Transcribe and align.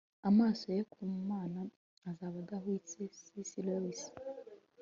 amaso 0.29 0.65
ye 0.75 0.81
ku 0.93 1.01
mana 1.29 1.59
azaba 2.09 2.37
adahwitse- 2.43 2.99
c 3.21 3.23
s 3.49 3.51
lewis 3.65 4.01